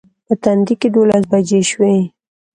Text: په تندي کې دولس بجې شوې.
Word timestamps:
په 0.25 0.33
تندي 0.43 0.75
کې 0.79 0.87
دولس 0.95 1.23
بجې 1.31 1.61
شوې. 1.69 1.95